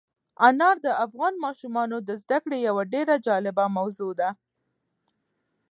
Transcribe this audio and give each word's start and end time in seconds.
انار 0.47 0.75
د 0.85 0.87
افغان 1.05 1.33
ماشومانو 1.45 1.97
د 2.07 2.09
زده 2.21 2.37
کړې 2.43 2.57
یوه 2.67 2.83
ډېره 2.93 3.15
جالبه 3.25 3.65
موضوع 3.77 4.11
ده. 4.19 4.29